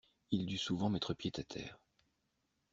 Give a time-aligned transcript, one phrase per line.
[0.31, 1.79] Il dut souvent mettre pied à terre.